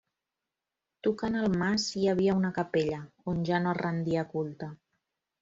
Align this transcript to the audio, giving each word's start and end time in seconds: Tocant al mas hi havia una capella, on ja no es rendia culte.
Tocant 1.07 1.37
al 1.41 1.57
mas 1.63 1.85
hi 1.99 2.07
havia 2.13 2.35
una 2.39 2.51
capella, 2.57 2.99
on 3.35 3.45
ja 3.51 3.61
no 3.67 3.71
es 3.75 3.79
rendia 3.83 4.27
culte. 4.35 4.73